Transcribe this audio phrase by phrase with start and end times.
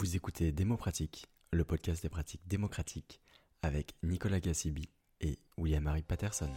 [0.00, 3.20] Vous écoutez Démopratique, le podcast des pratiques démocratiques
[3.60, 4.88] avec Nicolas Gassibi
[5.20, 6.48] et William-Marie Patterson.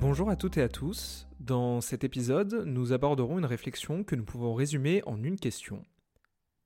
[0.00, 1.28] Bonjour à toutes et à tous.
[1.38, 5.84] Dans cet épisode, nous aborderons une réflexion que nous pouvons résumer en une question.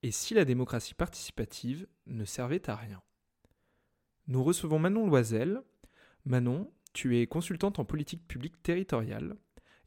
[0.02, 3.02] Et si la démocratie participative ne servait à rien?
[4.26, 5.62] Nous recevons Manon Loisel.
[6.24, 9.36] Manon, tu es consultante en politique publique territoriale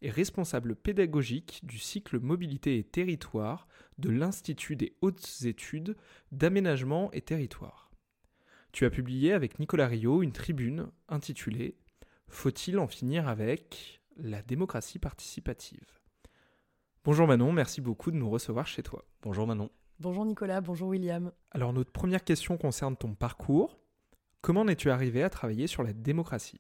[0.02, 3.68] et responsable pédagogique du cycle Mobilité et Territoire
[4.00, 5.96] de l'Institut des hautes études
[6.32, 7.92] d'aménagement et territoire.
[8.72, 11.78] Tu as publié avec Nicolas Rio une tribune intitulée
[12.32, 15.86] faut-il en finir avec la démocratie participative?
[17.04, 19.06] Bonjour Manon, merci beaucoup de nous recevoir chez toi.
[19.22, 19.70] Bonjour Manon.
[20.02, 21.32] Bonjour Nicolas, bonjour William.
[21.52, 23.78] Alors notre première question concerne ton parcours.
[24.42, 26.60] Comment en es-tu arrivé à travailler sur la démocratie?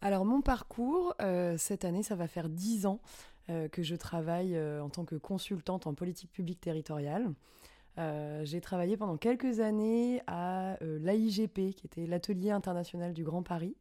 [0.00, 3.02] Alors mon parcours, euh, cette année ça va faire 10 ans
[3.50, 7.34] euh, que je travaille euh, en tant que consultante en politique publique territoriale.
[8.44, 13.76] j'ai travaillé pendant quelques années à l'AIGP, qui était l'atelier international du Grand Paris.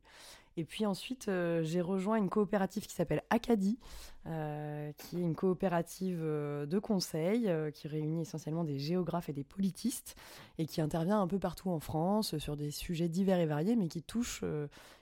[0.60, 3.80] Et puis ensuite, euh, j'ai rejoint une coopérative qui s'appelle Acadie,
[4.26, 9.46] euh, qui est une coopérative euh, de conseil qui réunit essentiellement des géographes et des
[9.46, 10.18] politistes
[10.58, 13.88] et qui intervient un peu partout en France sur des sujets divers et variés, mais
[13.88, 14.44] qui touche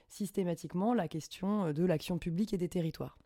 [0.09, 3.17] systématiquement la question de l'action publique et des territoires.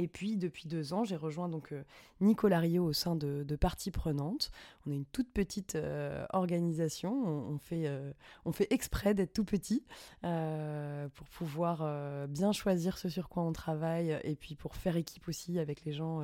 [0.00, 1.82] Et puis, depuis deux ans, j'ai rejoint donc euh,
[2.20, 4.52] Nicolas Rio au sein de, de Parties Prenantes.
[4.86, 7.12] On est une toute petite euh, organisation.
[7.26, 8.12] On, fait, euh,
[8.44, 9.84] on fait exprès d'être tout petit
[10.22, 15.58] pour pouvoir bien choisir ce sur quoi on travaille et puis pour faire équipe aussi
[15.58, 16.22] avec les gens,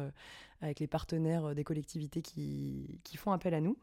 [0.60, 3.76] avec les partenaires des collectivités qui font appel à nous.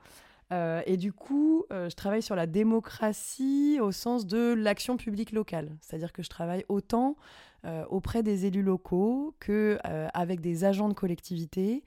[0.52, 5.32] Euh, et du coup, euh, je travaille sur la démocratie au sens de l'action publique
[5.32, 5.78] locale.
[5.82, 7.16] C'est-à-dire que je travaille autant
[7.66, 11.84] euh, auprès des élus locaux que avec des agents de collectivité,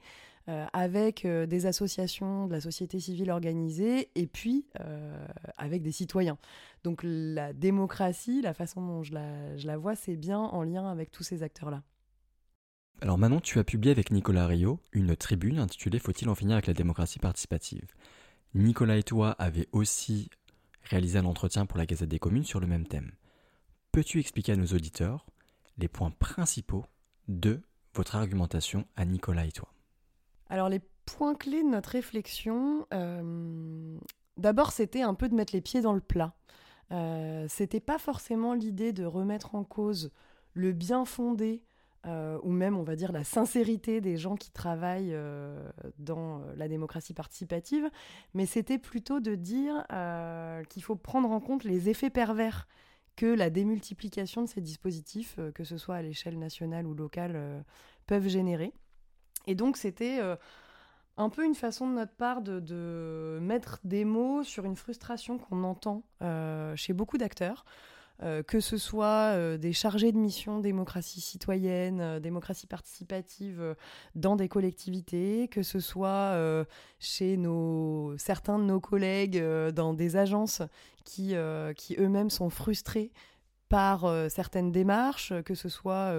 [0.73, 4.67] avec des associations de la société civile organisée et puis
[5.57, 6.37] avec des citoyens.
[6.83, 10.87] Donc la démocratie, la façon dont je la, je la vois, c'est bien en lien
[10.87, 11.81] avec tous ces acteurs-là.
[13.01, 16.67] Alors Manon, tu as publié avec Nicolas Rio une tribune intitulée Faut-il en finir avec
[16.67, 17.87] la démocratie participative?
[18.55, 20.29] Nicolas et toi avez aussi
[20.83, 23.11] réalisé un entretien pour la Gazette des communes sur le même thème.
[23.91, 25.25] Peux-tu expliquer à nos auditeurs
[25.77, 26.85] les points principaux
[27.27, 27.61] de
[27.93, 29.67] votre argumentation à Nicolas et toi?
[30.49, 33.97] Alors les points clés de notre réflexion, euh,
[34.37, 36.33] d'abord c'était un peu de mettre les pieds dans le plat.
[36.91, 40.11] Euh, c'était pas forcément l'idée de remettre en cause
[40.53, 41.61] le bien fondé
[42.05, 45.67] euh, ou même, on va dire, la sincérité des gens qui travaillent euh,
[45.97, 47.89] dans euh, la démocratie participative,
[48.35, 49.85] mais c'était plutôt de dire
[50.69, 52.67] qu'il faut prendre en compte les effets pervers
[53.15, 57.63] que la démultiplication de ces dispositifs, que ce soit à l'échelle nationale ou locale,
[58.07, 58.73] peuvent générer.
[59.47, 60.19] Et donc, c'était
[61.15, 65.63] un peu une façon de notre part de mettre des mots sur une frustration qu'on
[65.63, 66.03] entend
[66.75, 67.63] chez beaucoup d'acteurs.
[68.23, 73.75] Euh, que ce soit euh, des chargés de mission démocratie citoyenne, euh, démocratie participative
[74.15, 76.35] dans des collectivités, que ce soit
[76.99, 77.37] chez
[78.17, 79.41] certains de nos collègues
[79.73, 80.61] dans des agences
[81.03, 83.11] qui eux-mêmes sont frustrés
[83.69, 86.13] par certaines démarches, que ce soit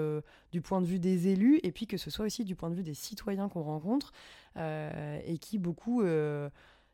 [0.52, 2.74] du point de vue des élus et puis que ce soit aussi du point de
[2.74, 4.12] vue des citoyens qu'on rencontre
[4.56, 6.02] et qui beaucoup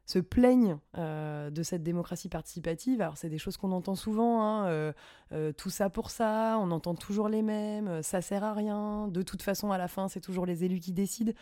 [0.07, 3.01] se plaignent euh, de cette démocratie participative.
[3.01, 4.93] Alors c'est des choses qu'on entend souvent, hein, euh,
[5.33, 9.23] euh, tout ça pour ça, on entend toujours les mêmes, ça sert à rien, de
[9.23, 11.33] toute façon à la fin c'est toujours les élus qui décident.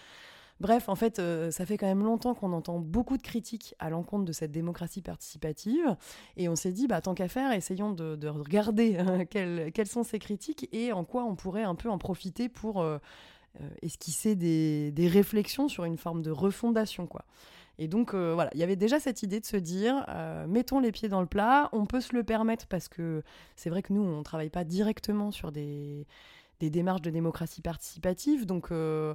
[0.60, 4.26] Bref, en fait, ça fait quand même longtemps qu'on entend beaucoup de critiques à l'encontre
[4.26, 5.96] de cette démocratie participative.
[6.36, 8.98] Et on s'est dit, bah, tant qu'à faire, essayons de, regarder
[9.30, 12.84] quelles, sont ces critiques et en quoi on pourrait un peu en profiter pour
[13.80, 17.06] esquisser des, des, réflexions sur une forme de refondation.
[17.06, 17.24] quoi.
[17.80, 20.80] Et donc, euh, voilà, il y avait déjà cette idée de se dire, euh, mettons
[20.80, 23.22] les pieds dans le plat, on peut se le permettre parce que
[23.56, 26.06] c'est vrai que nous, on ne travaille pas directement sur des,
[26.60, 28.44] démarches de démocratie participative.
[28.44, 29.14] Donc, euh,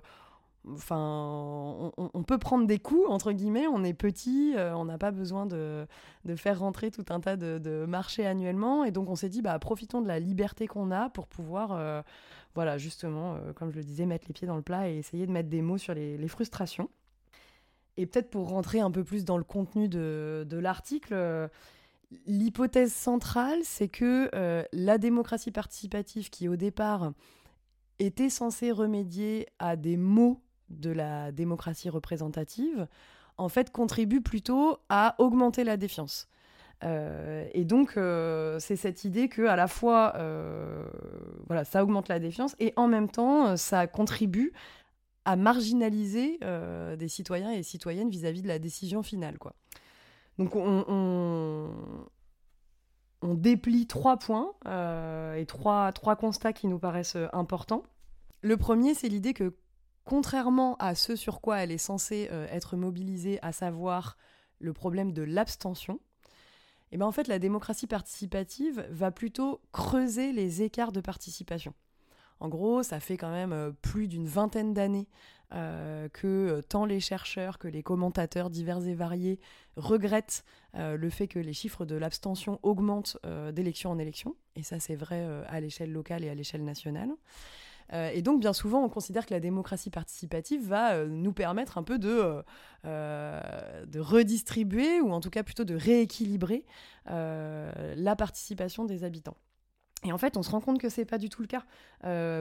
[0.89, 5.85] on, peut prendre des coups, entre guillemets, on est petit, on n'a pas besoin de,
[6.35, 8.83] faire rentrer tout un tas de, marchés annuellement.
[8.83, 12.03] Et donc, on s'est dit, bah, profitons de la liberté qu'on a pour pouvoir,
[12.55, 15.31] voilà, justement, comme je le disais, mettre les pieds dans le plat et essayer de
[15.31, 16.89] mettre des mots sur les frustrations.
[17.97, 21.49] Et peut-être pour rentrer un peu plus dans le contenu de, l'article,
[22.25, 27.13] l'hypothèse centrale, c'est que euh, la démocratie participative, qui au départ
[27.99, 32.87] était censée remédier à des maux de la démocratie représentative,
[33.37, 36.27] en fait, contribue plutôt à augmenter la défiance.
[36.83, 40.15] Euh, et donc, euh, c'est cette idée que à la fois,
[41.47, 44.51] voilà, ça augmente la défiance et en même temps, ça contribue
[45.25, 46.39] à marginaliser
[46.97, 49.53] des citoyens et citoyennes vis-à-vis de la décision finale, quoi.
[50.37, 51.69] Donc, on,
[53.23, 54.53] déplie trois points
[55.35, 57.83] et trois, trois constats qui nous paraissent importants.
[58.41, 59.55] Le premier, c'est l'idée que
[60.03, 64.17] contrairement à ce sur quoi elle est censée être mobilisée, à savoir
[64.59, 65.99] le problème de l'abstention,
[66.91, 71.73] eh ben en fait la démocratie participative va plutôt creuser les écarts de participation.
[72.39, 75.07] En gros, ça fait quand même euh, plus d'une vingtaine d'années
[75.53, 79.39] euh, que euh, tant les chercheurs que les commentateurs divers et variés
[79.77, 80.43] regrettent
[80.77, 83.17] le fait que les chiffres de l'abstention augmentent
[83.53, 84.35] d'élection en élection.
[84.57, 87.11] Et ça, c'est vrai à l'échelle locale et à l'échelle nationale.
[87.93, 91.97] Et donc, bien souvent, on considère que la démocratie participative va nous permettre un peu
[91.97, 92.43] de
[93.97, 96.65] redistribuer, ou en tout cas plutôt de rééquilibrer
[97.05, 99.37] la participation des habitants.
[100.05, 101.63] Et en fait, on se rend compte que c'est pas du tout le cas,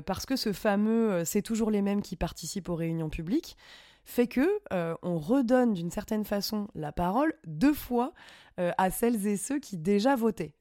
[0.02, 3.56] parce que ce fameux c'est toujours les mêmes qui participent aux réunions publiques
[4.04, 4.60] fait que
[5.02, 8.12] on redonne d'une certaine façon la parole deux fois
[8.58, 10.52] à celles et ceux qui déjà votaient.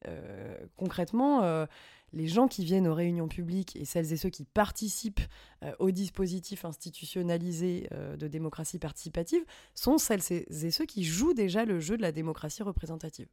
[0.78, 1.68] concrètement,
[2.14, 5.22] les gens qui viennent aux réunions publiques et celles et ceux qui participent
[5.64, 11.66] euh, au dispositif institutionnalisé euh, de démocratie participative sont celles et ceux qui jouent déjà
[11.66, 13.28] le jeu de la démocratie représentative.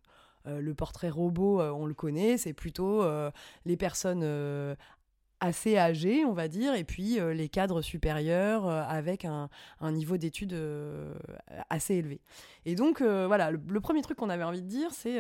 [0.47, 3.05] Euh, le portrait robot, on le connaît, c'est plutôt
[3.65, 4.25] les personnes
[5.43, 9.49] assez âgées, on va dire, et puis les cadres supérieurs avec un,
[9.83, 10.57] niveau d'études
[11.69, 12.21] assez élevé.
[12.65, 15.19] Et donc, voilà, le, premier truc qu'on avait envie de dire, c'est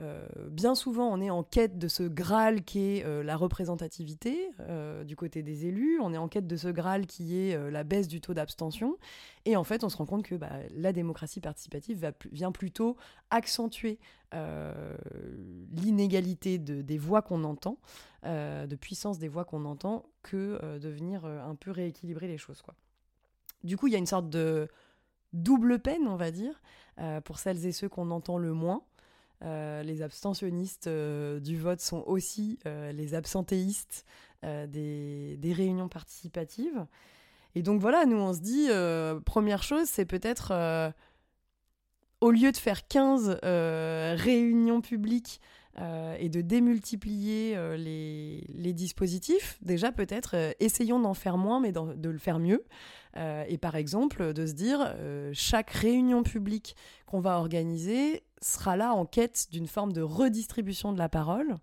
[0.00, 4.50] euh, bien souvent, on est en quête de ce Graal qui est euh, la représentativité
[4.60, 7.84] euh, du côté des élus, on est en quête de ce Graal qui est la
[7.84, 8.96] baisse du taux d'abstention,
[9.44, 12.96] et en fait, on se rend compte que bah, la démocratie participative vient plutôt
[13.30, 13.98] accentuer
[15.72, 17.78] l'inégalité des voix qu'on entend,
[18.24, 22.62] de puissance des voix qu'on entend, que de venir un peu rééquilibrer les choses.
[23.64, 24.68] Du coup, il y a une sorte de
[25.32, 26.62] double peine, on va dire,
[27.24, 28.82] pour celles et ceux qu'on entend le moins.
[29.42, 34.04] Euh, les abstentionnistes euh, du vote sont aussi euh, les absentéistes
[34.42, 36.86] des, réunions participatives.
[37.54, 38.68] Et donc voilà, nous on se dit,
[39.26, 40.94] première chose, c'est peut-être,
[42.22, 45.42] au lieu de faire 15 réunions publiques
[45.76, 52.38] et de démultiplier les, dispositifs, déjà peut-être essayons d'en faire moins, mais de le faire
[52.38, 52.64] mieux.
[53.16, 54.94] Et par exemple, de se dire,
[55.32, 56.76] chaque réunion publique
[57.06, 61.58] qu'on va organiser, sera là en quête d'une forme de redistribution de la parole.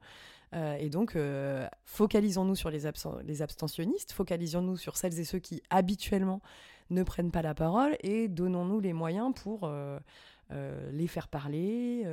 [0.53, 2.89] Euh, et donc, euh, focalisons-nous sur les,
[3.23, 6.41] les abstentionnistes, focalisons-nous sur celles et ceux qui habituellement
[6.89, 10.00] ne prennent pas la parole et donnons-nous les moyens pour euh,
[10.91, 12.05] les faire parler,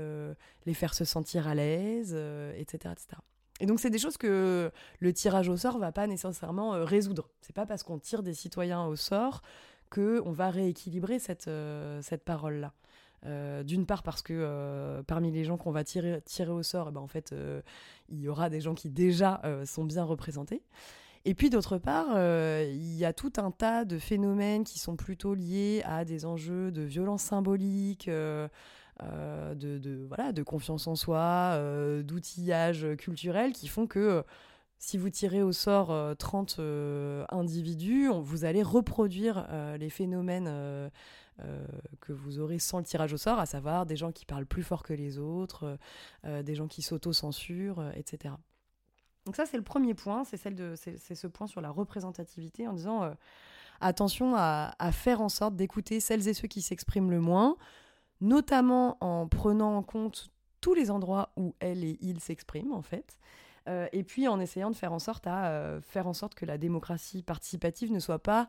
[0.66, 2.14] les faire se sentir à l'aise,
[2.56, 3.20] etc., etc.
[3.60, 7.30] Et donc, c'est des choses que le tirage au sort va pas nécessairement résoudre.
[7.40, 9.42] C'est pas parce qu'on tire des citoyens au sort
[9.90, 11.48] qu'on va rééquilibrer cette,
[12.02, 12.72] cette parole-là.
[13.26, 16.88] Euh, d'une part parce que euh, parmi les gens qu'on va tirer, tirer au sort,
[16.90, 17.62] eh ben, en fait, euh,
[18.10, 20.62] il y aura des gens qui déjà sont bien représentés.
[21.26, 22.08] Et puis d'autre part,
[22.66, 26.70] il y a tout un tas de phénomènes qui sont plutôt liés à des enjeux
[26.70, 28.10] de violence symbolique,
[29.00, 31.58] de, de, voilà, de confiance en soi,
[32.02, 34.24] d'outillage culturel qui font que
[34.78, 36.60] si vous tirez au sort 30
[37.30, 39.46] individus, vous allez reproduire
[39.78, 40.90] les phénomènes
[41.40, 41.66] euh,
[42.00, 44.62] que vous aurez sans le tirage au sort, à savoir des gens qui parlent plus
[44.62, 45.76] fort que les autres, euh,
[46.26, 48.34] euh, des gens qui s'auto-censurent, etc.
[49.26, 53.10] Donc ça, c'est le premier point, c'est ce point sur la représentativité en disant
[53.80, 57.56] attention à, faire en sorte d'écouter celles et ceux qui s'expriment le moins,
[58.24, 63.18] notamment en prenant en compte tous les endroits où elles et ils s'expriment en fait.
[63.92, 67.22] et puis en essayant de faire en sorte à faire en sorte que la démocratie
[67.22, 68.48] participative ne soit pas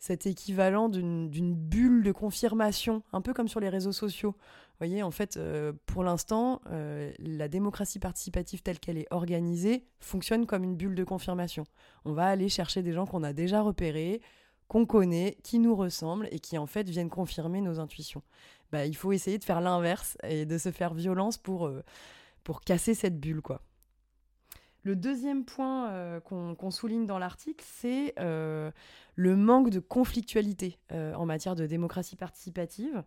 [0.00, 4.30] cet équivalent d'une bulle de confirmation, un peu comme sur les réseaux sociaux.
[4.32, 9.84] Vous voyez, en fait, euh, pour l'instant, euh, la démocratie participative telle qu'elle est organisée
[10.00, 11.64] fonctionne comme une bulle de confirmation.
[12.06, 14.22] On va aller chercher des gens qu'on a déjà repérés,
[14.68, 18.22] qu'on connaît, qui nous ressemblent et qui en fait viennent confirmer nos intuitions.
[18.72, 21.82] Bah, il faut essayer de faire l'inverse et de se faire violence pour, euh,
[22.44, 23.62] pour casser cette bulle, quoi.
[24.82, 28.70] Le deuxième point euh, qu'on souligne dans l'article, c'est euh,
[29.14, 33.04] le manque de conflictualité en matière de démocratie participative.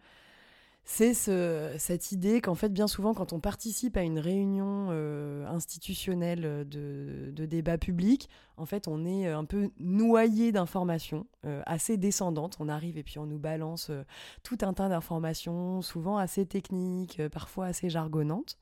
[0.86, 5.48] C'est ce, cette idée qu'en fait, bien souvent, quand on participe à une réunion euh,
[5.48, 11.96] institutionnelle de, de, débat public, en fait, on est un peu noyé d'informations euh, assez
[11.96, 12.58] descendantes.
[12.60, 14.04] On arrive et puis on nous balance euh,
[14.44, 18.58] tout un tas d'informations, souvent assez techniques, parfois assez jargonnantes.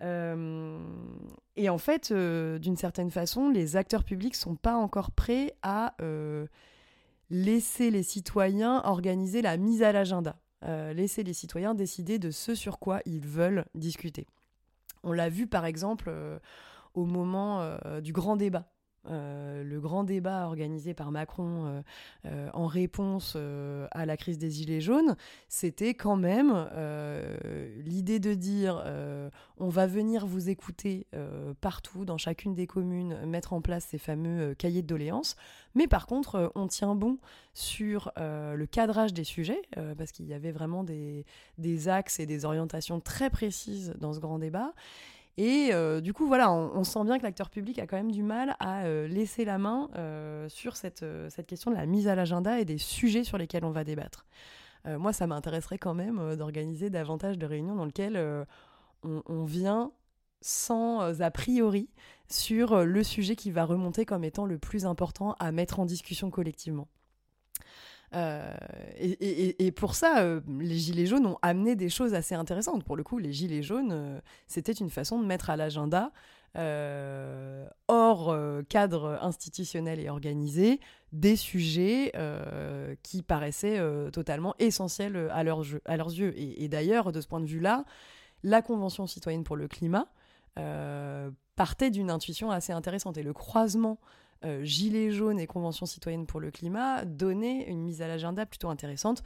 [0.00, 5.94] et en fait, d'une certaine façon, les acteurs publics sont pas encore prêts à
[7.28, 10.36] laisser les citoyens organiser la mise à l'agenda.
[10.64, 14.26] Euh, laisser les citoyens décider de ce sur quoi ils veulent discuter.
[15.02, 16.38] On l'a vu par exemple euh,
[16.92, 18.66] au moment euh, du grand débat.
[19.08, 21.82] Le grand débat organisé par Macron
[22.24, 23.36] en réponse
[23.90, 25.16] à la crise des Gilets jaunes,
[25.48, 26.68] c'était quand même
[27.84, 28.84] l'idée de dire
[29.58, 31.06] on va venir vous écouter
[31.60, 35.36] partout, dans chacune des communes, mettre en place ces fameux cahiers de doléances,
[35.74, 37.18] mais par contre, euh, on tient bon
[37.54, 41.24] sur euh, le cadrage des sujets, euh, parce qu'il y avait vraiment des,
[41.88, 44.72] axes et des orientations très précises dans ce grand débat.
[45.42, 48.56] Et du coup, voilà, on, sent bien que l'acteur public a quand même du mal
[48.60, 49.88] à laisser la main
[50.48, 51.02] sur cette,
[51.46, 54.26] question de la mise à l'agenda et des sujets sur lesquels on va débattre.
[54.84, 58.44] moi, ça m'intéresserait quand même d'organiser davantage de réunions dans lesquelles
[59.02, 59.92] on, vient
[60.42, 61.88] sans a priori
[62.30, 65.86] sur euh, le sujet qui va remonter comme étant le plus important à mettre en
[65.86, 66.88] discussion collectivement.
[68.14, 68.52] Euh,
[68.98, 72.84] et, pour ça, euh, les Gilets jaunes ont amené des choses assez intéressantes.
[72.84, 76.12] Pour le coup, les Gilets jaunes, c'était une façon de mettre à l'agenda,
[77.88, 78.36] hors
[78.68, 80.80] cadre institutionnel et organisé,
[81.12, 82.12] des sujets
[83.02, 83.80] qui paraissaient
[84.12, 86.32] totalement essentiels à, leurs à leurs yeux.
[86.36, 87.84] Et, d'ailleurs, de ce point de vue-là,
[88.42, 90.06] la Convention citoyenne pour le climat,
[91.54, 93.18] partait d'une intuition assez intéressante.
[93.18, 93.98] Et le croisement
[94.44, 98.68] euh, Gilets jaunes et Convention citoyenne pour le climat donnait une mise à l'agenda plutôt
[98.68, 99.22] intéressante.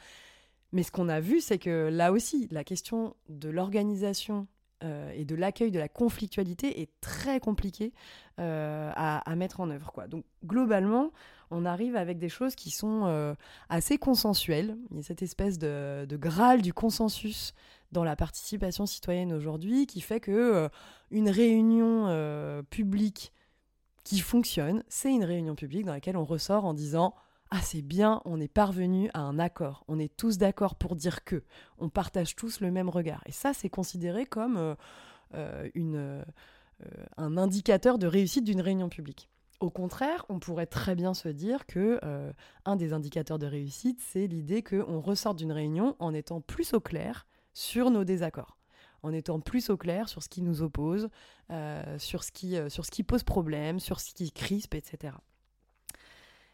[0.73, 4.49] Mais ce qu'on a vu, c'est que là aussi, la question de l'organisation
[4.83, 7.93] euh, et de l'accueil de la conflictualité est très compliquée
[8.41, 9.93] euh, à, mettre en œuvre.
[10.09, 11.13] Donc globalement,
[11.51, 13.37] on arrive avec des choses qui sont
[13.69, 14.77] assez consensuelles.
[14.91, 17.55] Il y a cette espèce de, de graal du consensus
[17.95, 20.69] dans la participation citoyenne aujourd'hui qui fait que euh,
[21.11, 23.33] une réunion euh, publique
[24.05, 27.15] qui fonctionne, c'est une réunion publique dans laquelle on ressort en disant
[27.51, 31.25] ah c'est bien, on est parvenu à un accord, on est tous d'accord pour dire
[31.25, 31.43] que,
[31.79, 33.23] on partage tous le même regard.
[33.27, 34.77] Et ça c'est considéré comme
[35.35, 36.25] euh, une,
[37.17, 39.29] un indicateur de réussite d'une réunion publique.
[39.61, 42.01] Au contraire, on pourrait très bien se dire que
[42.65, 46.81] un des indicateurs de réussite, c'est l'idée qu'on ressort d'une réunion en étant plus au
[46.81, 48.59] clair sur nos désaccords,
[49.05, 51.09] en étant plus au clair sur ce qui nous oppose,
[51.51, 55.15] euh, sur, ce qui, euh, sur ce qui pose problème, sur ce qui crispe, etc.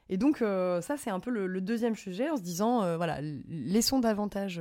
[0.09, 4.01] Et donc euh, ça, c'est un peu le, deuxième sujet, en se disant, voilà, laissons
[4.01, 4.61] davantage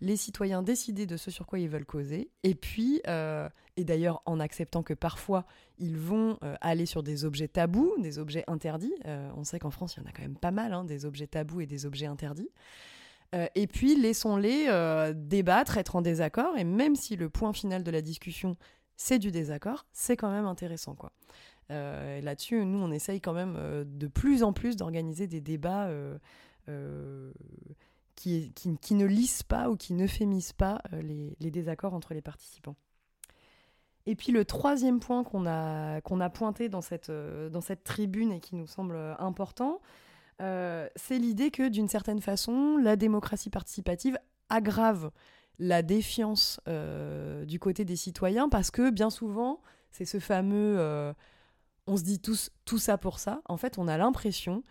[0.00, 4.38] les citoyens décider de ce sur quoi ils veulent causer, et puis, et d'ailleurs en
[4.38, 5.46] acceptant que parfois,
[5.78, 8.94] ils vont aller sur des objets tabous, des objets interdits.
[9.06, 11.26] on sait qu'en France, il y en a quand même pas mal, hein, des objets
[11.26, 12.50] tabous et des objets interdits.
[13.34, 17.82] Euh, et puis laissons-les euh, débattre, être en désaccord, et même si le point final
[17.82, 18.56] de la discussion
[18.96, 21.12] c'est du désaccord, c'est quand même intéressant quoi.
[21.70, 25.90] Euh, là-dessus, nous on essaye quand même de plus en plus d'organiser des débats
[28.14, 28.52] qui,
[28.92, 32.76] ne lissent pas ou qui ne fémisent pas les, les, désaccords entre les participants.
[34.06, 38.40] Et puis le troisième point qu'on a, a pointé dans cette, dans cette tribune et
[38.40, 39.80] qui nous semble important,
[40.40, 45.10] euh, c'est l'idée que d'une certaine façon, la démocratie participative aggrave
[45.58, 51.14] la défiance euh, du côté des citoyens parce que bien souvent, c'est ce fameux euh,
[51.86, 53.40] on se dit tous tout ça pour ça.
[53.46, 54.62] En fait, on a l'impression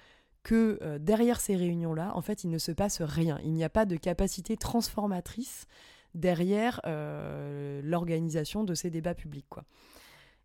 [0.44, 3.40] que derrière ces réunions-là, en fait, il ne se passe rien.
[3.44, 5.66] Il n'y a pas de capacité transformatrice
[6.14, 9.48] derrière l'organisation de ces débats publics.
[9.50, 9.64] Quoi.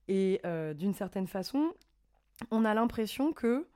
[0.09, 0.41] Et
[0.75, 1.75] d'une certaine façon,
[2.51, 3.67] on a l'impression que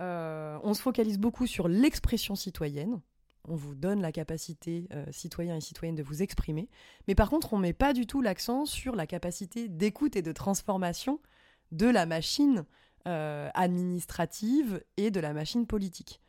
[0.00, 3.00] euh, on se focalise beaucoup sur l'expression citoyenne.
[3.48, 6.68] On vous donne la capacité, euh, citoyen et citoyenne, de vous exprimer.
[7.08, 10.22] Mais par contre, on ne met pas du tout l'accent sur la capacité d'écoute et
[10.22, 11.20] de transformation
[11.72, 12.64] de la machine
[13.08, 16.20] euh, administrative et de la machine politique.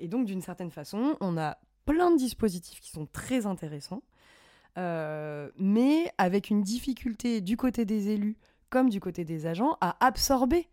[0.00, 4.02] et donc, d'une certaine façon, on a plein de dispositifs qui sont très intéressants,
[4.76, 8.36] mais avec une difficulté du côté des élus
[8.72, 10.68] comme du côté des agents à absorber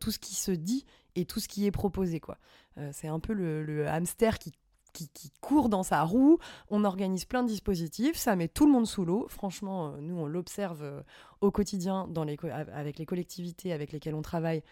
[0.00, 2.20] tout ce qui se dit et tout ce qui est proposé.
[2.20, 2.38] quoi.
[2.78, 4.52] Euh, c'est un peu le, hamster qui,
[4.92, 6.38] qui, court dans sa roue.
[6.68, 9.26] On organise plein de dispositifs, ça met tout le monde sous l'eau.
[9.28, 11.02] Franchement, euh, nous, on l'observe euh,
[11.40, 12.36] au quotidien dans les
[12.72, 14.62] avec les collectivités avec lesquelles on travaille.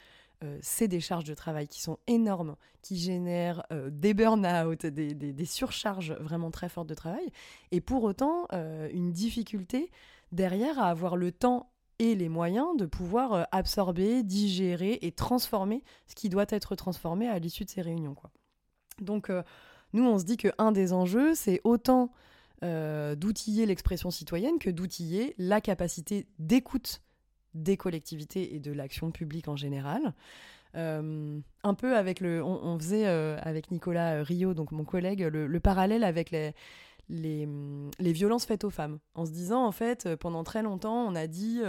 [0.63, 6.51] c'est des charges de travail qui sont énormes, qui génèrent des burn-out, des, surcharges vraiment
[6.51, 7.31] très fortes de travail,
[7.73, 8.47] et pour autant
[8.91, 9.91] une difficulté
[10.33, 16.17] derrière à avoir le temps et les moyens de pouvoir absorber, digérer et transformer ce
[16.17, 18.17] qui doit être transformé à l'issue de ces réunions.
[19.01, 19.31] Donc
[19.93, 22.11] nous, on se dit qu'un des enjeux, c'est autant
[22.63, 27.01] euh, d'outiller l'expression citoyenne que d'outiller la capacité d'écoute
[27.55, 30.15] des collectivités et de l'action publique en général.
[30.77, 32.45] Euh, un peu avec le.
[32.45, 36.53] On, faisait euh, avec Nicolas Rio, donc mon collègue, le, parallèle avec les,
[37.11, 37.47] les,
[37.99, 38.99] les, violences faites aux femmes.
[39.15, 41.61] En se disant, en fait, pendant très longtemps, on a dit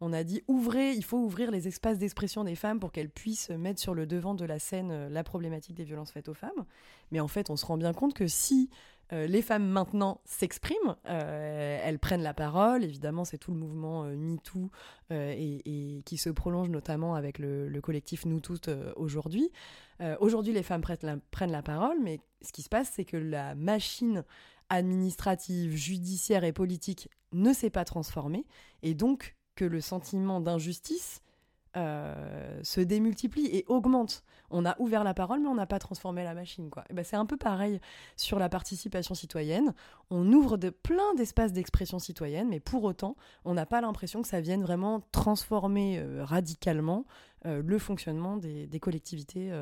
[0.00, 3.50] on a dit ouvrez, il faut ouvrir les espaces d'expression des femmes pour qu'elles puissent
[3.50, 6.64] mettre sur le devant de la scène euh, la problématique des violences faites aux femmes.
[7.10, 8.68] Mais en fait, on se rend bien compte que si
[9.12, 12.84] euh, les femmes maintenant s'expriment, euh, elles prennent la parole.
[12.84, 14.70] Évidemment, c'est tout le mouvement MeToo
[15.10, 19.50] et, qui se prolonge notamment avec le, collectif Nous Toutes aujourd'hui.
[20.20, 24.24] aujourd'hui, les femmes prennent la parole, mais ce qui se passe, c'est que la machine
[24.68, 28.46] administrative, judiciaire et politique ne s'est pas transformée.
[28.82, 31.22] Et donc, que le sentiment d'injustice
[31.76, 34.24] euh, se démultiplie et augmente.
[34.50, 36.70] On a ouvert la parole, mais on n'a pas transformé la machine.
[36.70, 36.84] Quoi.
[36.92, 37.80] Ben, c'est un peu pareil
[38.16, 39.74] sur la participation citoyenne.
[40.10, 44.28] On ouvre de, plein d'espaces d'expression citoyenne, mais pour autant, on n'a pas l'impression que
[44.28, 47.04] ça vienne vraiment transformer euh, radicalement
[47.44, 49.52] euh, le fonctionnement des, collectivités,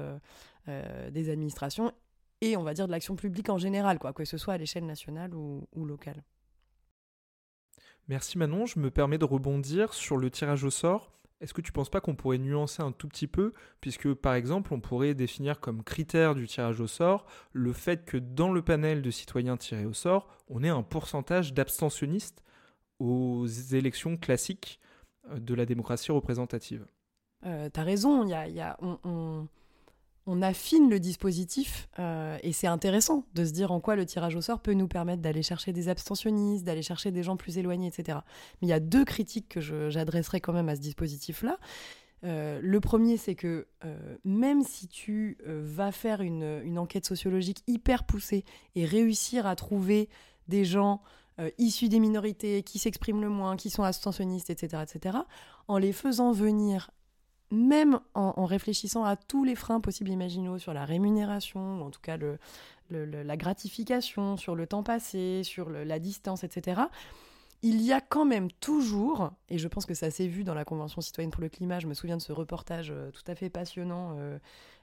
[0.67, 1.93] des administrations
[2.41, 4.87] et on va dire de l'action publique en général, quoi, que ce soit à l'échelle
[4.87, 6.23] nationale ou locale.
[8.09, 11.11] Merci Manon, je me permets de rebondir sur le tirage au sort.
[11.45, 14.33] Est-ce que tu ne penses pas qu'on pourrait nuancer un tout petit peu, puisque par
[14.33, 18.63] exemple on pourrait définir comme critère du tirage au sort le fait que dans le
[18.63, 22.43] panel de citoyens tirés au sort, on ait un pourcentage d'abstentionnistes
[22.99, 24.81] aux élections classiques
[25.31, 26.87] euh, de la démocratie représentative?
[27.45, 28.79] Euh, T'as raison, a, y a,
[30.43, 34.41] affine le dispositif euh, et c'est intéressant de se dire en quoi le tirage au
[34.41, 38.19] sort peut nous permettre d'aller chercher des abstentionnistes, d'aller chercher des gens plus éloignés, etc.
[38.61, 41.59] Mais il y a deux critiques que j'adresserai quand même à ce dispositif-là.
[42.25, 47.63] Euh, le premier, c'est que euh, même si tu vas faire une, une, enquête sociologique
[47.67, 50.09] hyper poussée et réussir à trouver
[50.49, 51.03] des gens
[51.59, 55.19] issus des minorités qui s'expriment le moins, qui sont abstentionnistes, etc., etc.,
[55.67, 56.93] en les faisant venir
[57.51, 62.01] même en, réfléchissant à tous les freins possibles imaginaux sur la rémunération, ou en tout
[62.01, 62.17] cas
[62.91, 66.83] la gratification, sur le temps passé, sur la distance, etc.,
[67.67, 70.67] il y a quand même toujours, et je pense que ça s'est vu dans la
[70.67, 73.49] Convention citoyenne pour le climat, je me souviens de ce reportage euh, tout à fait
[73.49, 74.39] passionnant euh,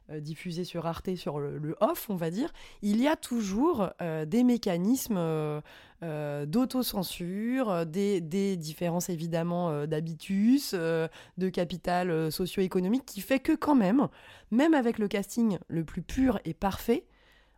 [0.09, 4.43] diffusé sur Arte, sur le, off, on va dire, il y a toujours euh, des
[4.43, 13.75] mécanismes euh, d'autocensure, des, des, différences évidemment d'habitus, de capital socio-économique, qui fait que quand
[13.75, 14.07] même,
[14.49, 17.05] même avec le casting le plus pur et parfait,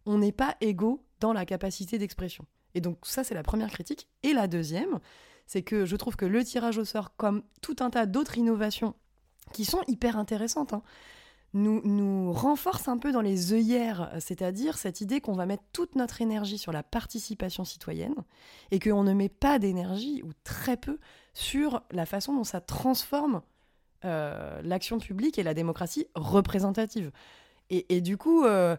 [0.06, 2.46] on n'est pas égaux dans la capacité d'expression.
[2.76, 4.08] Et donc ça, c'est la première critique.
[4.24, 5.00] Et la deuxième,
[5.46, 8.96] c'est que je trouve que le tirage au sort, comme tout un tas d'autres innovations
[9.52, 10.84] qui sont hyper intéressantes, hein,
[11.54, 16.22] nous, renforce un peu dans les œillères, c'est-à-dire cette idée qu'on va mettre toute notre
[16.22, 18.16] énergie sur la participation citoyenne
[18.72, 21.00] et qu'on ne met pas d'énergie, ou très peu,
[21.34, 23.42] sur la façon dont ça transforme
[24.06, 27.12] euh, l'action publique et la démocratie représentative.
[27.70, 28.76] Et, du coup, euh,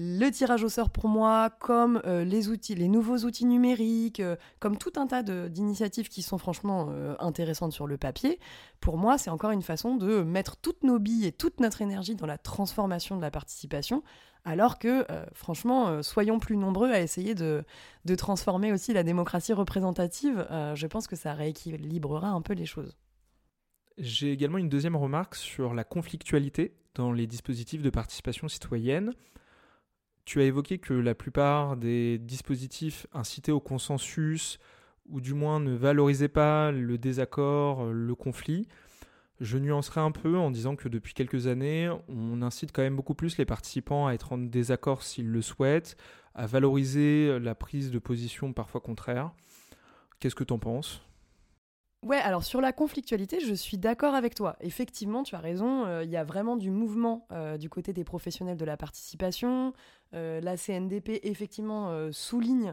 [0.00, 4.36] le tirage au sort pour moi, comme euh, les outils, les nouveaux outils numériques, euh,
[4.60, 8.38] comme tout un tas d'initiatives qui sont franchement euh, intéressantes sur le papier,
[8.78, 12.14] pour moi, c'est encore une façon de mettre toutes nos billes et toute notre énergie
[12.14, 14.04] dans la transformation de la participation,
[14.44, 17.64] alors que, franchement, soyons plus nombreux à essayer de,
[18.04, 20.46] de, transformer aussi la démocratie représentative.
[20.74, 22.96] je pense que ça rééquilibrera un peu les choses.
[23.98, 29.12] J'ai également une deuxième remarque sur la conflictualité dans les dispositifs de participation citoyenne.
[30.28, 34.58] Tu as évoqué que la plupart des dispositifs incitaient au consensus,
[35.08, 38.68] ou du moins ne valorisaient pas le désaccord, le conflit.
[39.40, 43.14] Je nuancerai un peu en disant que depuis quelques années, on incite quand même beaucoup
[43.14, 45.96] plus les participants à être en désaccord s'ils le souhaitent,
[46.34, 49.32] à valoriser la prise de position parfois contraire.
[50.20, 51.07] Qu'est-ce que tu en penses?
[52.04, 54.56] Ouais, alors sur la conflictualité, je suis d'accord avec toi.
[54.60, 58.04] Effectivement, tu as raison, euh, il y a vraiment du mouvement euh, du côté des
[58.04, 59.72] professionnels de la participation.
[60.14, 62.72] Euh, la CNDP, effectivement, souligne,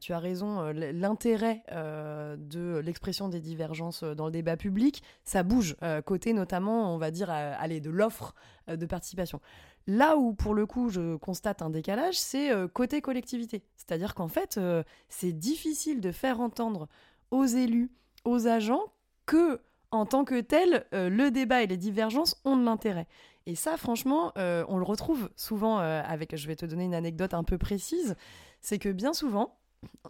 [0.00, 5.02] tu as raison, l'intérêt de l'expression des divergences dans le débat public.
[5.24, 8.34] Ça bouge, côté notamment, on va dire, aller de l'offre
[8.68, 9.40] de participation.
[9.86, 13.62] Là où, pour le coup, je constate un décalage, c'est côté collectivité.
[13.76, 14.60] C'est-à-dire qu'en fait,
[15.08, 16.88] c'est difficile de faire entendre
[17.30, 17.90] aux élus
[18.26, 18.92] aux agents
[19.24, 19.60] que
[19.90, 23.06] en tant que tel, le débat et les divergences ont de l'intérêt.
[23.46, 27.44] Et ça, franchement, on le retrouve souvent avec, je vais te donner une anecdote un
[27.44, 28.16] peu précise,
[28.60, 29.56] c'est que bien souvent,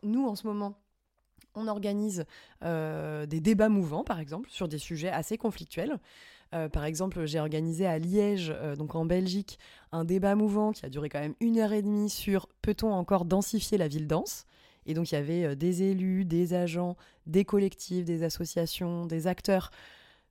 [0.03, 0.81] nous en ce moment,
[1.55, 2.25] on organise
[2.63, 6.01] des débats mouvants, par exemple, sur des sujets assez conflictuels.
[6.55, 9.59] Euh, par exemple, j'ai organisé à Liège, euh, donc en Belgique,
[9.93, 13.25] un débat mouvant qui a duré quand même une heure et demie sur peut-on encore
[13.25, 14.47] densifier la ville dense?
[14.87, 16.97] Et donc il y avait euh, des élus, des agents,
[17.27, 19.71] des collectifs, des associations, des acteurs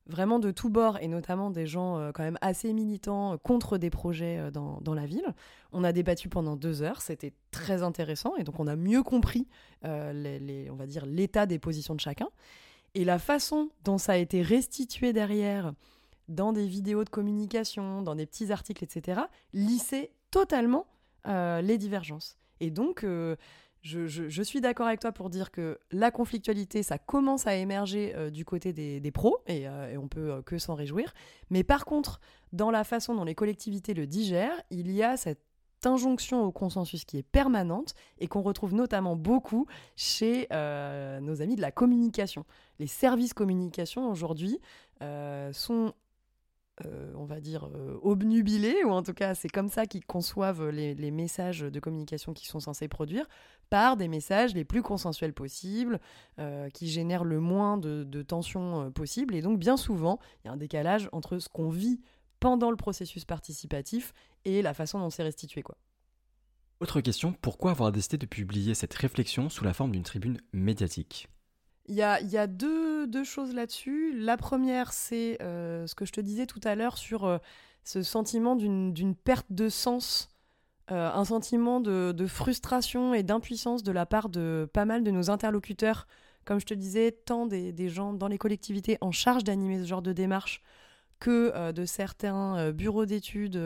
[0.08, 4.52] vraiment de tous bords et notamment des gens quand même assez militants contre des projets
[4.52, 5.34] dans, la ville.
[5.72, 9.48] On a débattu pendant deux heures, c'était très intéressant et donc on a mieux compris
[9.82, 12.28] les, on va dire l'état des positions de chacun.
[12.94, 15.72] Et la façon dont ça a été restitué derrière
[16.28, 20.86] dans des vidéos de communication, dans des petits articles, etc., lisser totalement
[21.26, 22.36] euh, les divergences.
[22.60, 23.36] Et donc, euh,
[23.86, 28.30] je, suis d'accord avec toi pour dire que la conflictualité, ça commence à émerger euh,
[28.30, 31.14] du côté des, pros, et, et, on peut que s'en réjouir.
[31.50, 32.20] Mais par contre,
[32.52, 35.40] dans la façon dont les collectivités le digèrent, il y a cette
[35.84, 41.60] injonction au consensus qui est permanente et qu'on retrouve notamment beaucoup chez nos amis de
[41.60, 42.44] la communication.
[42.80, 44.58] Les services communication aujourd'hui
[45.00, 45.92] sont
[46.84, 50.68] euh, on va dire, euh, obnubilés, ou en tout cas c'est comme ça qu'ils conçoivent
[50.68, 53.26] les, messages de communication qu'ils sont censés produire,
[53.70, 56.00] par des messages les plus consensuels possibles,
[56.38, 59.34] euh, qui génèrent le moins de, tensions possible.
[59.34, 62.00] Et donc bien souvent, il y a un décalage entre ce qu'on vit
[62.40, 64.12] pendant le processus participatif
[64.44, 65.62] et la façon dont c'est restitué.
[65.62, 65.78] Quoi.
[66.80, 71.28] Autre question, pourquoi avoir décidé de publier cette réflexion sous la forme d'une tribune médiatique?
[71.88, 74.12] Il y a, deux, choses là-dessus.
[74.18, 77.38] La première, c'est euh, ce que je te disais tout à l'heure sur euh,
[77.84, 80.28] ce sentiment d'une perte de sens,
[80.90, 85.30] euh, un sentiment de, frustration et d'impuissance de la part de pas mal de nos
[85.30, 86.06] interlocuteurs,
[86.44, 89.86] comme je te disais, tant des, des gens dans les collectivités en charge d'animer ce
[89.86, 90.62] genre de démarche
[91.18, 93.58] que de certains bureaux d'études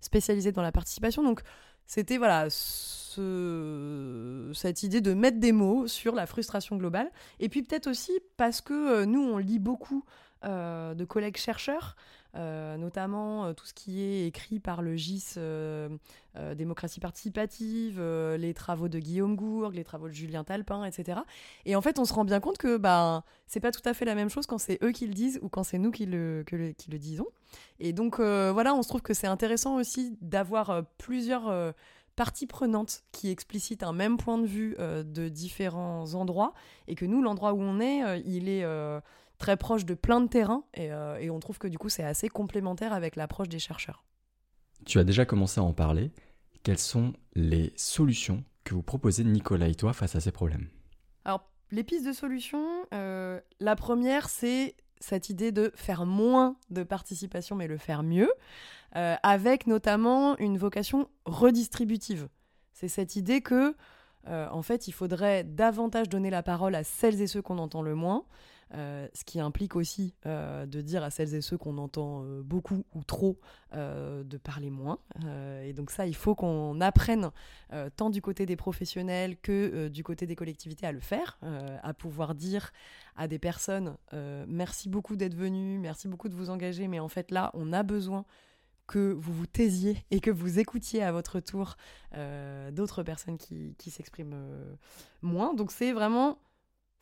[0.00, 1.24] spécialisés dans la participation.
[1.24, 1.40] Donc,
[1.86, 2.48] c'était voilà
[4.52, 7.10] cette idée de mettre des mots sur la frustration globale.
[7.40, 10.04] Et puis peut-être aussi parce que euh, nous, on lit beaucoup
[10.44, 11.96] euh, de collègues chercheurs,
[12.34, 15.38] notamment tout ce qui est écrit par le GIS
[16.56, 21.20] Démocratie participative, les travaux de Guillaume Gourgue, les travaux de Julien Talpin, etc.
[21.64, 24.04] Et en fait, on se rend bien compte que ben, c'est pas tout à fait
[24.04, 26.44] la même chose quand c'est eux qui le disent ou quand c'est nous qui le,
[26.46, 27.28] qui le disons.
[27.78, 31.74] Et donc voilà, on se trouve que c'est intéressant aussi d'avoir plusieurs
[32.14, 36.54] parties prenantes qui explicitent un même point de vue euh, de différents endroits
[36.86, 39.00] et que nous, l'endroit où on est, euh, il est euh,
[39.44, 40.86] très proche de plein de terrains et,
[41.20, 44.04] et on trouve que du coup c'est assez complémentaire avec l'approche des chercheurs.
[44.86, 46.12] Tu as déjà commencé à en parler.
[46.62, 50.68] Quelles sont les solutions que vous proposez, Nicolas et toi, face à ces problèmes?
[51.26, 57.54] Alors, les pistes de solutions, la première, c'est cette idée de faire moins de participation
[57.56, 58.32] mais le faire mieux.
[58.96, 62.28] Euh, avec notamment une vocation redistributive.
[62.72, 63.74] C'est cette idée que,
[64.28, 67.82] euh, en fait, il faudrait davantage donner la parole à celles et ceux qu'on entend
[67.82, 68.24] le moins,
[68.74, 73.04] euh, ce qui implique aussi de dire à celles et ceux qu'on entend beaucoup ou
[73.04, 73.38] trop
[73.72, 74.98] de parler moins.
[75.62, 77.30] et donc ça, il faut qu'on apprenne,
[77.96, 81.38] tant du côté des professionnels que du côté des collectivités, à le faire,
[81.82, 82.72] à pouvoir dire
[83.16, 83.96] à des personnes,
[84.46, 87.82] merci beaucoup d'être venu, merci beaucoup de vous engager, mais en fait là, on a
[87.82, 88.24] besoin
[88.86, 91.76] que vous vous taisiez et que vous écoutiez à votre tour
[92.14, 94.74] euh, d'autres personnes qui, s'expriment euh,
[95.22, 95.54] moins.
[95.54, 96.38] Donc c'est vraiment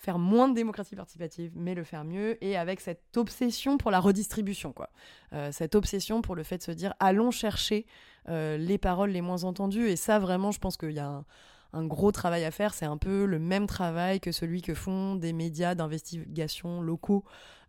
[0.02, 4.00] faire moins de démocratie participative, mais le faire mieux, et avec cette obsession pour la
[4.00, 4.90] redistribution, quoi.
[5.32, 7.86] Euh, cette obsession pour le fait de se dire, allons chercher
[8.28, 11.24] les paroles les moins entendues, et ça, vraiment, je pense qu'il y a un,
[11.72, 12.74] un gros travail à faire.
[12.74, 17.24] C'est un peu le même travail que celui que font des médias d'investigation locaux.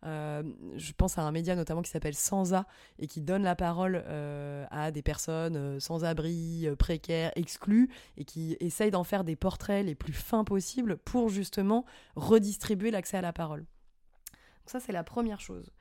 [0.05, 0.43] Euh,
[0.75, 2.65] je pense à un média notamment qui s'appelle Sansa
[2.99, 8.25] et qui donne la parole euh, à des personnes euh, sans abri, précaires, exclues et
[8.25, 11.85] qui essaye d'en faire des portraits les plus fins possibles pour justement
[12.15, 13.61] redistribuer l'accès à la parole.
[13.61, 15.71] Donc ça, c'est la première chose.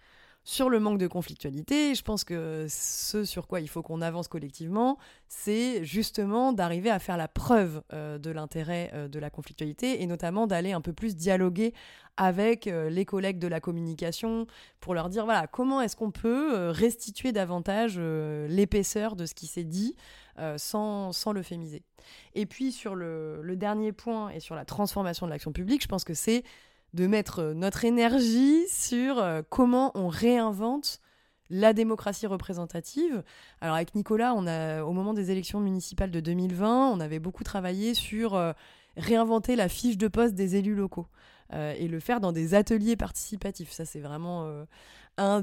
[0.44, 4.26] Sur le manque de conflictualité, je pense que ce sur quoi il faut qu'on avance
[4.26, 10.02] collectivement, c'est justement d'arriver à faire la preuve euh, de l'intérêt euh, de la conflictualité
[10.02, 11.72] et notamment d'aller un peu plus dialoguer
[12.16, 14.48] avec euh, les collègues de la communication
[14.80, 18.00] pour leur dire voilà comment est-ce qu'on peut restituer davantage
[18.48, 19.94] l'épaisseur de ce qui s'est dit
[20.56, 21.84] sans, sans l'euphémiser.
[22.34, 25.88] Et puis sur le, le dernier point et sur la transformation de l'action publique, je
[25.88, 26.42] pense que c'est
[26.94, 31.00] de mettre euh, notre énergie sur euh, comment on réinvente
[31.50, 33.22] la démocratie représentative.
[33.60, 37.44] Alors avec Nicolas, on a, au moment des élections municipales de 2020, on avait beaucoup
[37.44, 38.52] travaillé sur euh,
[38.96, 41.08] réinventer la fiche de poste des élus locaux.
[41.52, 43.70] et le faire dans des ateliers participatifs.
[43.70, 44.50] Ça, c'est vraiment
[45.18, 45.40] une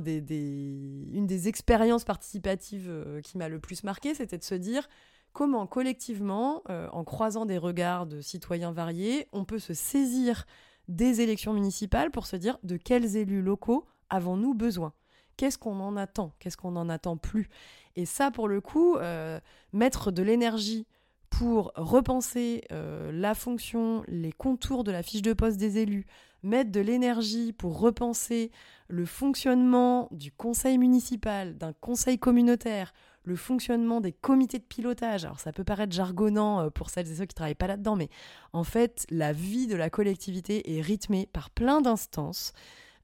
[1.27, 2.91] des expériences participatives
[3.23, 4.89] qui m'a le plus marqué, c'était de se dire
[5.33, 10.45] comment collectivement, en croisant des regards de citoyens variés, on peut se saisir
[10.89, 14.91] des élections municipales pour se dire de quels élus locaux avons-nous besoin?
[15.37, 16.33] Qu'est-ce qu'on en attend?
[16.39, 17.47] Qu'est-ce qu'on n'en attend plus?
[17.95, 19.39] Et ça, pour le coup, euh,
[19.71, 20.85] mettre de l'énergie
[21.29, 26.05] pour repenser euh, la fonction, les contours de la fiche de poste des élus,
[26.43, 28.51] mettre de l'énergie pour repenser
[28.87, 32.93] le fonctionnement du conseil municipal, d'un conseil communautaire,
[33.29, 35.23] le fonctionnement des comités de pilotage.
[35.23, 38.09] Alors ça peut paraître jargonnant euh, pour celles et ceux qui travaillent pas là-dedans, mais
[38.51, 42.51] en fait, la vie de la collectivité est rythmée par plein d'instances.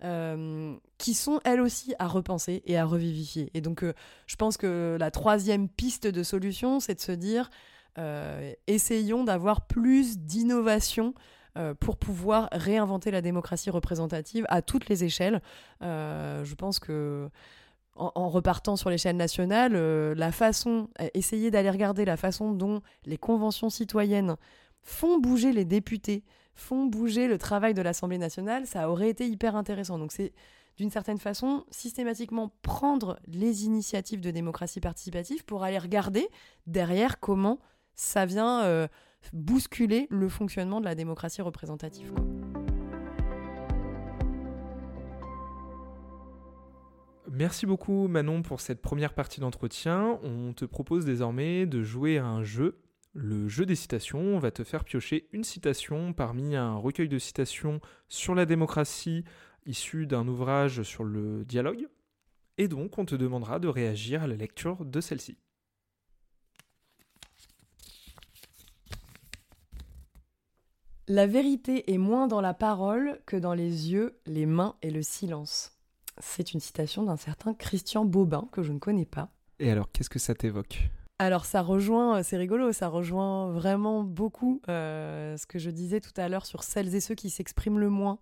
[0.04, 3.50] Euh, qui sont elles aussi à repenser et à revivifier.
[3.54, 3.94] Et donc, euh,
[4.28, 7.50] je pense que la troisième piste de solution, c'est de se dire,
[8.68, 11.14] essayons d'avoir plus d'innovation
[11.80, 15.42] pour pouvoir réinventer la démocratie représentative à toutes les échelles.
[15.82, 17.30] je pense que
[17.96, 22.82] en, repartant sur l'échelle nationale, euh, la façon, euh, essayer d'aller regarder la façon dont
[23.06, 24.36] les conventions citoyennes
[24.82, 26.24] font bouger les députés,
[26.56, 29.98] font bouger le travail de l'Assemblée nationale, ça aurait été hyper intéressant.
[29.98, 30.34] Donc c'est
[30.78, 36.28] d'une certaine façon systématiquement prendre les initiatives de démocratie participative pour aller regarder
[36.68, 37.60] derrière comment
[37.94, 38.88] ça vient euh,
[39.32, 42.12] bousculer le fonctionnement de la démocratie représentative.
[47.32, 50.20] Merci beaucoup Manon pour cette première partie d'entretien.
[50.22, 52.80] On te propose désormais de jouer à un jeu,
[53.14, 54.20] le jeu des citations.
[54.20, 59.24] On va te faire piocher une citation parmi un recueil de citations sur la démocratie
[59.66, 61.88] issu d'un ouvrage sur le dialogue.
[62.60, 65.38] Et donc on te demandera de réagir à la lecture de celle-ci.
[71.08, 75.02] La vérité est moins dans la parole que dans les yeux, les mains et le
[75.02, 75.75] silence.
[76.19, 79.30] C'est une citation d'un certain Christian Bobin que je ne connais pas.
[79.60, 80.89] Et alors, qu'est-ce que ça t'évoque?
[81.17, 86.01] Alors ça rejoint, euh, c'est rigolo, ça rejoint vraiment beaucoup euh, ce que je disais
[86.01, 88.19] tout à l'heure sur celles et ceux qui s'expriment le moins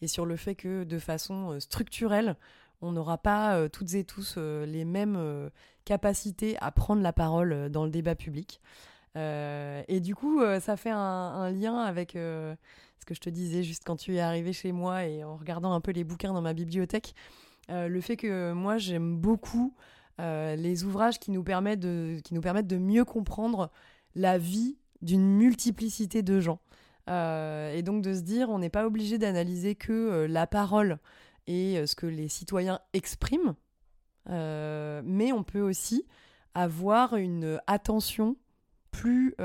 [0.00, 2.36] et sur le fait que de façon euh, structurelle,
[2.82, 5.50] on n'aura pas toutes et tous les mêmes
[5.86, 8.60] capacités à prendre la parole dans le débat public.
[9.14, 12.18] et du coup, ça fait un lien avec
[13.06, 15.80] que je te disais juste quand tu es arrivé chez moi et en regardant un
[15.80, 17.14] peu les bouquins dans ma bibliothèque,
[17.70, 19.74] euh, le fait que moi j'aime beaucoup
[20.20, 23.70] euh, les ouvrages qui nous, permettent de, mieux comprendre
[24.14, 26.58] la vie d'une multiplicité de gens.
[27.08, 30.98] Euh, et donc de se dire, on n'est pas obligé d'analyser que la parole
[31.46, 33.54] et ce que les citoyens expriment,
[34.28, 36.06] mais on peut aussi
[36.54, 38.36] avoir une attention
[38.90, 39.36] plus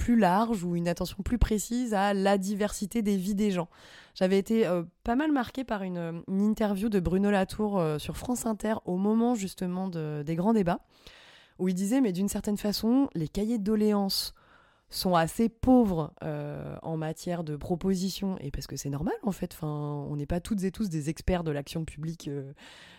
[0.00, 3.68] plus large ou une attention plus précise à la diversité des vies des gens.
[4.14, 8.46] J'avais été euh, pas mal marquée par une, interview de Bruno Latour euh, sur France
[8.46, 10.80] Inter au moment justement des grands débats,
[11.58, 14.32] où il disait, mais d'une certaine façon, les cahiers de doléances
[14.88, 19.52] sont assez pauvres euh, en matière de propositions, et parce que c'est normal en fait,
[19.52, 19.68] enfin,
[20.08, 22.30] on n'est pas toutes et tous des experts de l'action publique,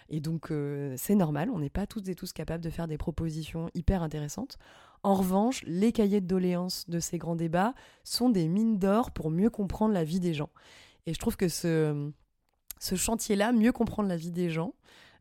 [0.08, 0.54] et donc
[0.98, 4.60] c'est normal, on n'est pas toutes et tous capables de faire des propositions hyper intéressantes.
[5.04, 9.32] En revanche, les cahiers de doléances de ces grands débats sont des mines d'or pour
[9.32, 10.50] mieux comprendre la vie des gens.
[11.08, 12.12] Et je trouve que ce,
[12.80, 14.74] ce chantier-là, mieux comprendre la vie des gens,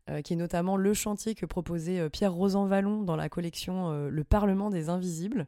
[0.09, 4.09] euh, qui est notamment le chantier que proposait euh, Pierre Rosanvallon dans la collection euh,
[4.09, 5.45] Le Parlement des Invisibles,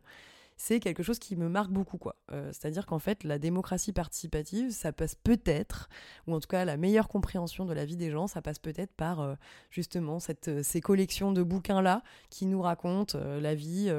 [0.58, 1.98] c'est quelque chose qui me marque beaucoup.
[1.98, 2.16] quoi.
[2.32, 5.90] Euh, c'est-à-dire qu'en fait, la démocratie participative, ça passe peut-être,
[6.28, 8.94] ou en tout cas la meilleure compréhension de la vie des gens, ça passe peut-être
[8.94, 9.36] par euh,
[9.70, 13.92] justement cette, euh, ces collections de bouquins-là qui nous racontent la vie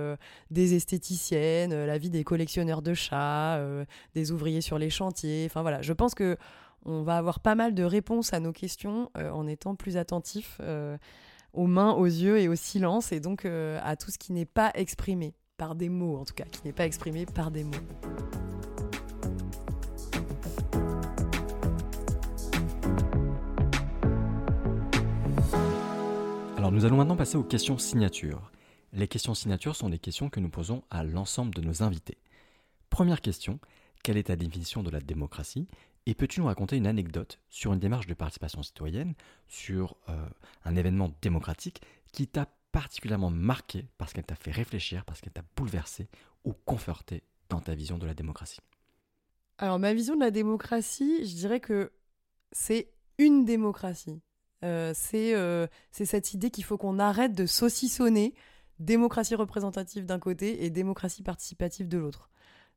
[0.50, 3.60] des esthéticiennes, la vie des collectionneurs de chats,
[4.14, 5.44] des ouvriers sur les chantiers.
[5.46, 6.36] Enfin voilà, je pense que
[6.84, 10.60] on va avoir pas mal de réponses à nos questions en étant plus attentifs
[11.52, 14.70] aux mains, aux yeux et au silence, et donc à tout ce qui n'est pas
[14.74, 17.72] exprimé par des mots en tout cas, qui n'est pas exprimé par des mots.
[26.56, 28.50] Alors nous allons maintenant passer aux questions signatures.
[28.92, 32.18] Les questions signatures sont des questions que nous posons à l'ensemble de nos invités.
[32.90, 33.58] Première question,
[34.02, 35.68] quelle est ta définition de la démocratie
[36.06, 39.14] Et peux-tu nous raconter une anecdote sur une démarche de participation citoyenne,
[39.48, 40.26] sur euh,
[40.64, 45.44] un événement démocratique qui t'a particulièrement marquée parce qu'elle t'a fait réfléchir, parce qu'elle t'a
[45.56, 46.08] bouleversé
[46.44, 48.58] ou conforté dans ta vision de la démocratie
[49.58, 51.92] Alors ma vision de la démocratie, je dirais que
[52.50, 54.20] c'est une démocratie.
[54.64, 58.34] Euh, euh, c'est cette idée qu'il faut qu'on arrête de saucissonner
[58.80, 62.28] démocratie représentative d'un côté et démocratie participative de l'autre.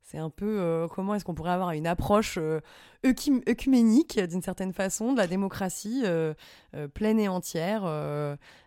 [0.10, 2.62] C'est un peu euh, comment est-ce qu'on pourrait avoir une approche euh,
[3.06, 6.34] œcuménique d'une certaine façon de la démocratie euh,
[6.93, 7.84] pleine et entière,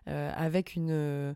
[0.05, 1.35] avec une,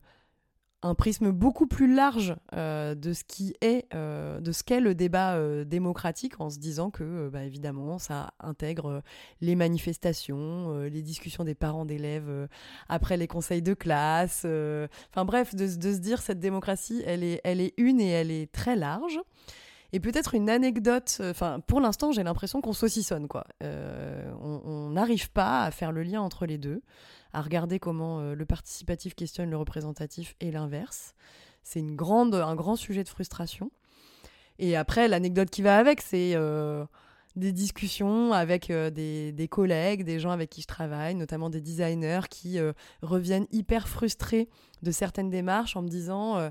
[0.83, 6.39] un prisme beaucoup plus large de ce qui est, de ce qu'est le débat démocratique,
[6.39, 9.01] en se disant que, bah, évidemment, ça intègre
[9.41, 12.47] les manifestations, les discussions des parents d'élèves
[12.89, 14.45] après les conseils de classe.
[15.09, 18.29] Enfin bref, de, de, se dire cette démocratie, elle est, elle est une et elle
[18.29, 19.19] est très large.
[19.93, 23.45] Et peut-être une anecdote, euh, enfin pour l'instant j'ai l'impression qu'on saucissonne quoi.
[23.63, 26.81] Euh, on n'arrive pas à faire le lien entre les deux,
[27.33, 31.13] à regarder comment euh, le participatif questionne le représentatif et l'inverse.
[31.63, 33.71] C'est une grande, un grand sujet de frustration.
[34.59, 36.35] Et après l'anecdote qui va avec, c'est
[37.35, 42.21] des discussions avec des, des, collègues, des gens avec qui je travaille, notamment des designers
[42.29, 42.57] qui
[43.01, 44.47] reviennent hyper frustrés
[44.83, 46.49] de certaines démarches en me disant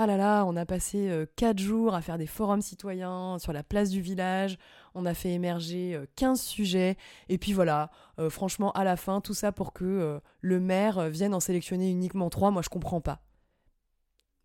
[0.00, 3.52] ah là là, on a passé euh, quatre jours à faire des forums citoyens sur
[3.52, 4.56] la place du village,
[4.94, 6.96] on a fait émerger 15 euh, sujets,
[7.28, 11.34] et puis voilà, euh, franchement, à la fin, tout ça pour que le maire vienne
[11.34, 13.22] en sélectionner uniquement trois, moi je comprends pas.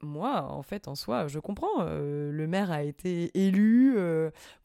[0.02, 1.84] Moi, en fait, en soi, je comprends.
[1.84, 3.96] le maire a été élu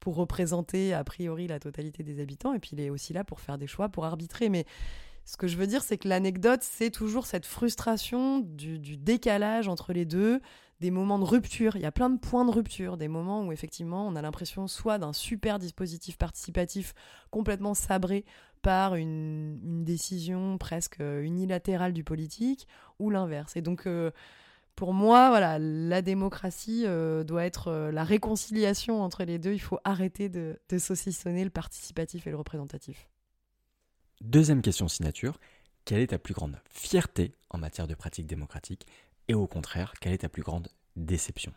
[0.00, 3.40] pour représenter a priori la totalité des habitants, et puis il est aussi là pour
[3.40, 4.48] faire des choix, pour arbitrer.
[4.48, 4.64] Mais
[5.28, 9.92] ce que je veux dire, c'est que l'anecdote, c'est toujours cette frustration du, décalage entre
[9.92, 10.40] les deux,
[10.80, 11.76] des moments de rupture.
[11.76, 14.68] Il y a plein de points de rupture, des moments où effectivement on a l'impression
[14.68, 16.94] soit d'un super dispositif participatif
[17.30, 18.24] complètement sabré
[18.62, 22.66] par une, décision presque unilatérale du politique,
[22.98, 23.56] ou l'inverse.
[23.56, 24.10] Et donc euh,
[24.74, 29.52] pour moi, voilà, la démocratie euh, doit être euh, la réconciliation entre les deux.
[29.52, 33.08] Il faut arrêter de, de saucissonner le participatif et le représentatif.
[34.20, 35.40] Deuxième question signature,
[35.84, 38.86] quelle est ta plus grande fierté en matière de pratique démocratique?
[39.28, 41.52] Et au contraire, quelle est ta plus grande déception?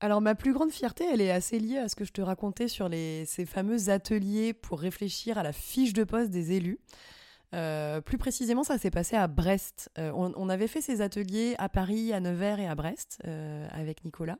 [0.00, 2.66] Alors ma plus grande fierté, elle est assez liée à ce que je te racontais
[2.66, 6.80] sur ces fameux ateliers pour réfléchir à la fiche de poste des élus.
[7.54, 9.90] Euh, plus précisément, ça s'est passé à Brest.
[9.98, 14.04] Euh, on, avait fait ces ateliers à Paris, à Nevers et à Brest euh, avec
[14.04, 14.38] Nicolas.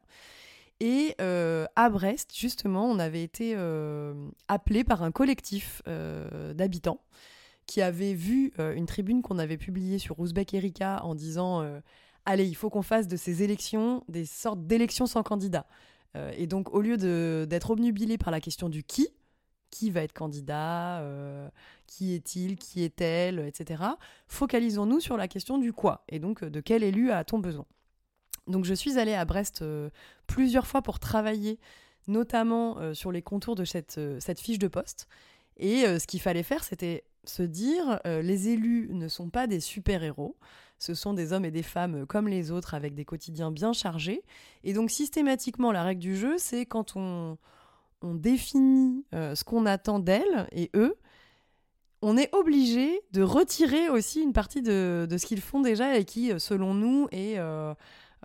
[0.80, 3.54] Et à Brest, justement, on avait été
[4.48, 6.98] appelé par un collectif d'habitants
[7.66, 11.62] qui avait vu une tribune qu'on avait publiée sur Ouzbek Erika en disant
[12.24, 15.66] allez, il faut qu'on fasse de ces élections des sortes d'élections sans candidat.
[16.16, 16.96] Euh, et donc, au lieu
[17.46, 19.08] d'être obnubilé par la question du qui,
[19.70, 21.48] qui va être candidat, euh,
[21.86, 23.82] qui est-il, qui est-elle, etc.,
[24.28, 27.66] focalisons-nous sur la question du quoi, et donc de quel élu a-t-on besoin.
[28.46, 29.88] Donc, je suis allée à Brest euh,
[30.26, 31.58] plusieurs fois pour travailler,
[32.08, 35.06] notamment sur les contours de cette, cette fiche de poste.
[35.56, 40.36] Et ce qu'il fallait faire, c'était se dire, les élus ne sont pas des super-héros,
[40.82, 44.24] ce sont des hommes et des femmes comme les autres avec des quotidiens bien chargés.
[44.64, 47.38] Et donc systématiquement, la règle du jeu, c'est quand on,
[48.02, 50.96] définit euh, ce qu'on attend d'elles et eux,
[52.02, 56.32] on est obligé de retirer aussi une partie de, ce qu'ils font déjà et qui,
[56.40, 57.72] selon nous, est euh,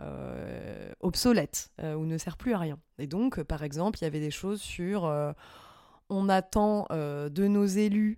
[0.02, 2.80] euh, obsolète ou ne sert plus à rien.
[2.98, 5.04] Et donc, par exemple, il y avait des choses sur
[6.10, 8.18] on attend de nos élus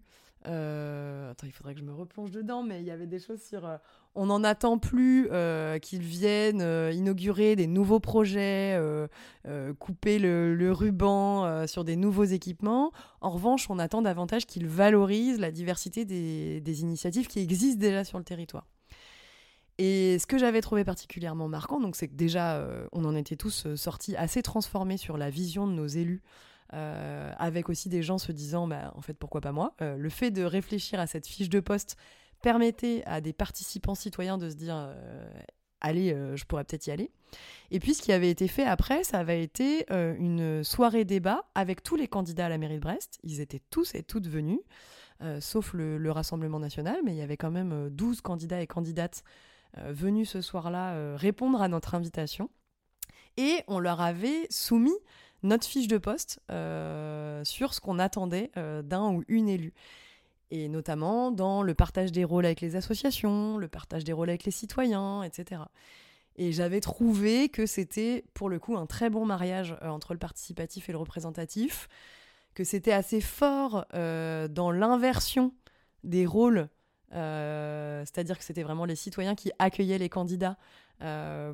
[0.49, 3.41] euh, attends, il faudrait que je me replonge dedans, mais il y avait des choses
[3.41, 3.65] sur.
[3.65, 3.77] Euh,
[4.15, 8.79] on n'en attend plus euh, qu'ils viennent inaugurer des nouveaux projets,
[9.77, 12.91] couper le, ruban sur des nouveaux équipements.
[13.21, 18.17] En revanche, on attend davantage qu'ils valorisent la diversité des, initiatives qui existent déjà sur
[18.17, 18.65] le territoire.
[19.77, 23.73] Et ce que j'avais trouvé particulièrement marquant, donc, c'est que déjà, on en était tous
[23.75, 26.21] sortis assez transformés sur la vision de nos élus
[26.73, 29.73] euh, avec aussi des gens se disant, bah, en fait, pourquoi pas moi?
[29.81, 31.97] Euh, Le fait de réfléchir à cette fiche de poste
[32.41, 35.31] permettait à des participants citoyens de se dire, euh,
[35.81, 37.11] allez, je pourrais peut-être y aller.
[37.71, 41.83] Et puis, ce qui avait été fait après, ça avait été une soirée débat avec
[41.83, 43.19] tous les candidats à la mairie de Brest.
[43.23, 44.59] Ils étaient tous et toutes venus,
[45.39, 49.23] sauf le, le, Rassemblement national, mais il y avait quand même 12 candidats et candidates
[49.77, 52.49] venus ce soir-là répondre à notre invitation.
[53.37, 54.97] Et on leur avait soumis
[55.43, 59.73] notre fiche de poste euh, sur ce qu'on attendait euh, d'un ou une élue.
[60.51, 64.45] Et notamment dans le partage des rôles avec les associations, le partage des rôles avec
[64.45, 65.61] les citoyens, etc.
[66.37, 70.19] Et j'avais trouvé que c'était pour le coup un très bon mariage euh, entre le
[70.19, 71.87] participatif et le représentatif,
[72.55, 75.53] que c'était assez fort dans l'inversion
[76.03, 76.67] des rôles,
[77.11, 80.57] c'est-à-dire que c'était vraiment les citoyens qui accueillaient les candidats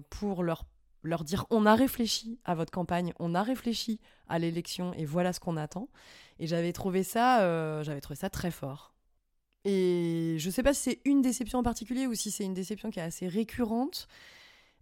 [0.09, 0.63] pour leur
[1.05, 5.33] leur dire on a réfléchi à votre campagne, on a réfléchi à l'élection et voilà
[5.33, 5.89] ce qu'on attend.
[6.39, 8.93] Et j'avais trouvé ça, euh, j'avais trouvé ça très fort.
[9.63, 12.91] Et je sais pas si c'est une déception en particulier ou si c'est une déception
[12.91, 14.07] qui est assez récurrente.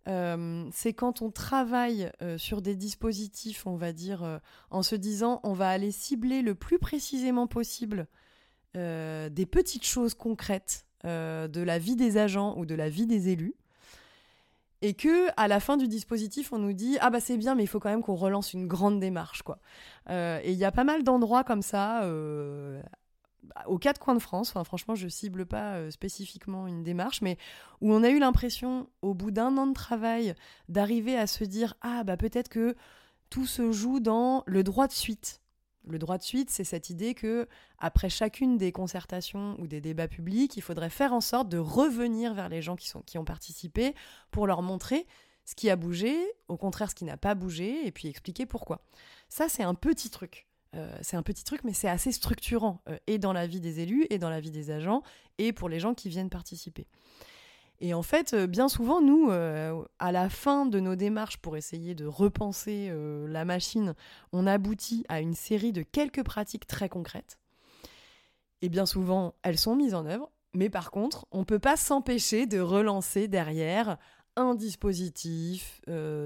[0.06, 5.70] c'est quand on travaille sur des dispositifs, on va dire, en se disant on va
[5.70, 8.08] aller cibler le plus précisément possible
[8.74, 13.56] des petites choses concrètes de la vie des agents ou de la vie des élus
[14.84, 17.64] et que à la fin du dispositif on nous dit ah bah c'est bien mais
[17.64, 19.58] il faut quand même qu'on relance une grande démarche quoi.
[20.10, 22.82] Euh, et il y a pas mal d'endroits comme ça euh,
[23.66, 24.54] aux quatre coins de France.
[24.66, 27.38] Franchement je cible pas euh, spécifiquement une démarche mais
[27.80, 30.36] où on a eu l'impression au bout d'un an de travail
[30.68, 32.76] d'arriver à se dire ah bah peut-être que
[33.30, 35.43] tout se joue dans le droit de suite
[35.88, 40.08] le droit de suite, c'est cette idée que après chacune des concertations ou des débats
[40.08, 43.26] publics, il faudrait faire en sorte de revenir vers les gens qui, sont, qui ont
[43.26, 43.94] participé
[44.32, 45.06] pour leur montrer
[45.46, 46.16] ce qui a bougé,
[46.48, 48.82] au contraire ce qui n'a pas bougé, et puis expliquer pourquoi.
[49.30, 50.48] Ça, c'est un petit truc.
[50.76, 53.80] Euh, c'est un petit truc, mais c'est assez structurant, euh, et dans la vie des
[53.82, 55.04] élus, et dans la vie des agents,
[55.38, 56.88] et pour les gens qui viennent participer.
[57.80, 61.58] Et en fait, euh, bien souvent, nous, euh, à la fin de nos démarches pour
[61.58, 63.94] essayer de repenser euh, la machine,
[64.32, 67.38] on aboutit à une série de quelques pratiques très concrètes.
[68.62, 70.32] Et bien souvent, elles sont mises en œuvre.
[70.54, 73.98] Mais par contre, on ne peut pas s'empêcher de relancer derrière
[74.36, 75.82] un dispositif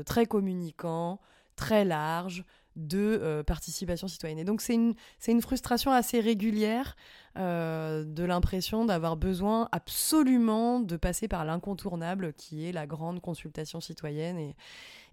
[0.05, 1.21] très communicant,
[1.55, 2.43] très large,
[2.77, 4.39] de euh, participation citoyenne.
[4.39, 4.93] Et donc c'est une,
[5.27, 6.95] une frustration assez régulière
[7.37, 13.81] euh, de l'impression d'avoir besoin absolument de passer par l'incontournable qui est la grande consultation
[13.81, 14.37] citoyenne.
[14.37, 14.55] Et,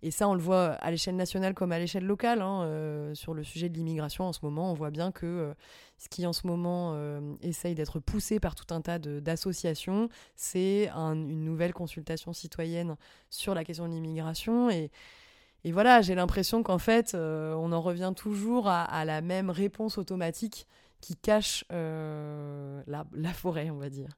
[0.02, 2.42] et ça, on le voit à l'échelle nationale comme à l'échelle locale.
[2.42, 5.54] Hein, euh, sur le sujet de l'immigration, en ce moment, on voit bien que
[5.96, 6.94] ce qui, en ce moment,
[7.40, 12.96] essaye d'être poussé par tout un tas d'associations, c'est une nouvelle consultation citoyenne
[13.30, 14.68] sur la question de l'immigration.
[14.68, 14.90] Et,
[15.64, 19.96] et voilà, j'ai l'impression qu'en fait, euh, on en revient toujours à, la même réponse
[19.96, 20.66] automatique
[21.00, 24.10] qui cache euh, la, forêt, on va dire.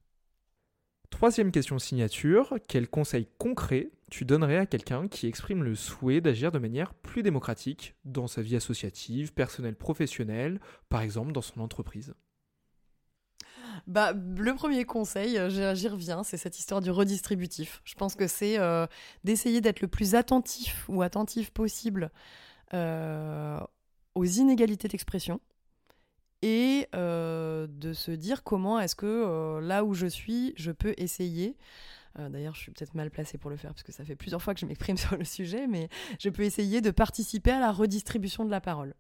[1.11, 6.51] Troisième question signature, quel conseil concret tu donnerais à quelqu'un qui exprime le souhait d'agir
[6.51, 12.15] de manière plus démocratique dans sa vie associative, personnelle, professionnelle, par exemple dans son entreprise?
[13.87, 17.81] Bah, le premier conseil, euh, j'y reviens, c'est cette histoire du redistributif.
[17.85, 18.87] Je pense que c'est euh,
[19.25, 22.11] d'essayer d'être le plus attentif ou attentif possible
[22.75, 23.61] euh,
[24.15, 25.41] aux inégalités d'expression
[26.43, 31.57] et de se dire comment est-ce que là où je suis, je peux essayer.
[32.17, 34.55] D'ailleurs, je suis peut-être mal placée pour le faire parce que ça fait plusieurs fois
[34.55, 35.89] que je m'exprime sur le sujet, mais
[36.21, 38.95] je peux essayer de participer à la redistribution de la parole.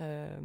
[0.00, 0.38] Euh,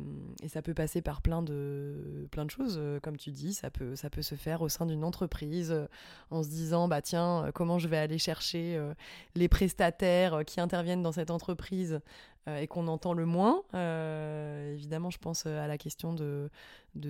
[0.43, 3.69] et ça peut passer par plein de, plein de choses, euh, comme tu dis, ça
[3.69, 5.85] peut, ça peut se faire au sein d'une entreprise euh,
[6.29, 8.79] en se disant, bah tiens, comment je vais aller chercher
[9.35, 12.01] les prestataires qui interviennent dans cette entreprise
[12.47, 13.63] et qu'on entend le moins.
[14.73, 16.49] évidemment, je pense à la question de,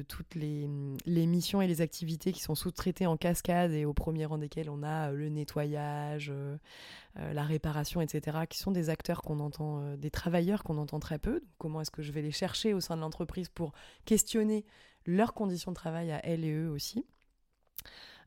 [0.08, 0.68] toutes les,
[1.06, 4.70] les, missions et les activités qui sont sous-traitées en cascade et au premier rang desquelles
[4.70, 6.32] on a le nettoyage,
[7.18, 11.00] euh, la réparation, etc., qui sont des acteurs qu'on entend, euh, des travailleurs qu'on entend
[11.00, 11.42] très peu.
[11.58, 13.72] comment est-ce que je vais les chercher au sein de l'entreprise pour
[14.04, 14.66] questionner
[15.06, 17.06] leurs conditions de travail à elles et eux aussi?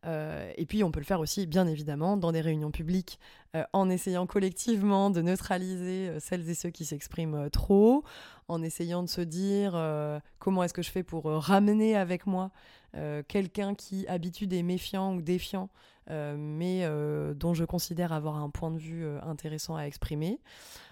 [0.07, 3.19] Euh, et puis on peut le faire aussi, bien évidemment, dans des réunions publiques,
[3.73, 8.05] en essayant collectivement de neutraliser celles et ceux qui s'expriment trop,
[8.47, 9.73] en essayant de se dire
[10.39, 12.51] comment est-ce que je fais pour ramener avec moi
[13.27, 15.71] quelqu'un qui habitude est méfiant ou défiant
[16.11, 20.41] euh, mais euh, dont je considère avoir un point de vue euh, intéressant à exprimer.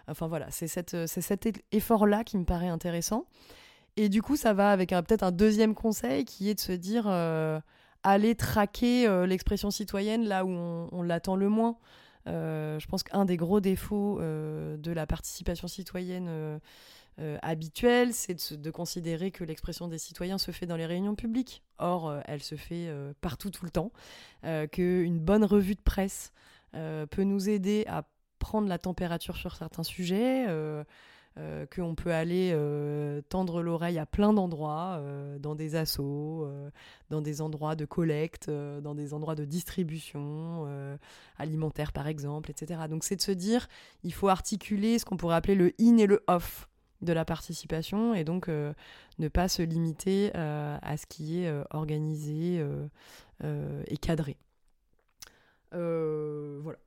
[0.08, 0.94] Enfin voilà, c'est cet
[1.72, 3.24] effort-là qui me paraît intéressant.
[3.96, 7.04] Et du coup, ça va avec peut-être un deuxième conseil qui est de se dire
[8.10, 11.76] aller traquer l'expression citoyenne là où on, l'attend le moins.
[12.26, 16.60] je pense qu'un des gros défauts de la participation citoyenne
[17.18, 21.62] euh, habituelle, c'est de, considérer que l'expression des citoyens se fait dans les réunions publiques.
[21.78, 23.90] Or, euh, elle se fait euh, partout, tout le temps.
[24.70, 26.32] Qu'une bonne revue de presse
[26.72, 28.04] peut nous aider à
[28.38, 30.46] prendre la température sur certains sujets.
[31.74, 32.56] Qu'on peut aller
[33.28, 35.02] tendre l'oreille à plein d'endroits,
[35.38, 36.48] dans des assos,
[37.10, 40.66] dans des endroits de collecte, dans des endroits de distribution
[41.38, 42.80] alimentaire par exemple, etc.
[42.88, 43.68] Donc c'est de se dire,
[44.02, 46.68] il faut articuler ce qu'on pourrait appeler le in et le off
[47.02, 48.72] de la participation et donc euh,
[49.18, 52.64] ne pas se limiter euh, à ce qui est euh, organisé
[53.42, 54.36] et cadré.
[55.72, 56.78] voilà,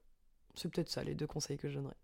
[0.55, 1.95] c'est peut-être ça les deux conseils que je donnerais.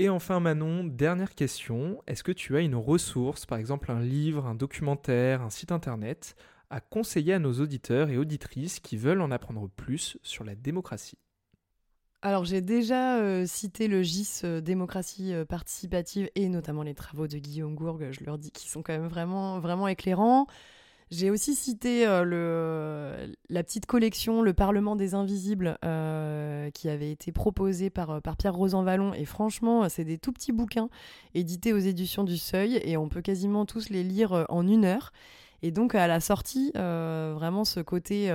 [0.00, 4.44] Et enfin Manon, dernière question, est-ce que tu as une ressource, par exemple un livre,
[4.46, 6.34] un documentaire, un site internet,
[6.68, 11.18] à conseiller à nos auditeurs et auditrices qui veulent en apprendre plus sur la démocratie?
[12.22, 17.28] Alors j'ai déjà euh, cité le GIS euh, démocratie euh, participative et notamment les travaux
[17.28, 20.48] de Guillaume Gourgue, je leur dis qu'ils sont quand même vraiment, vraiment éclairants.
[21.16, 27.12] J'ai aussi cité euh, le, la petite collection Le Parlement des Invisibles euh, qui avait
[27.12, 29.14] été proposée par, euh, par Pierre Rosanvallon.
[29.14, 30.88] Et franchement, c'est des tout petits bouquins
[31.32, 35.12] édités aux éditions du Seuil et on peut quasiment tous les lire en une heure.
[35.62, 38.34] Et donc à la sortie, vraiment ce côté